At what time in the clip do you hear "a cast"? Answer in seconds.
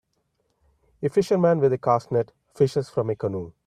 1.73-2.11